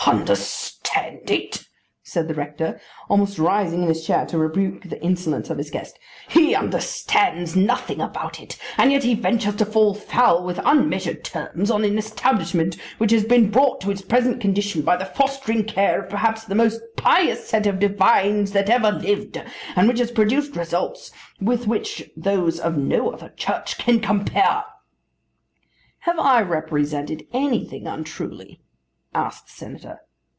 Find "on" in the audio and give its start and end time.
11.69-11.85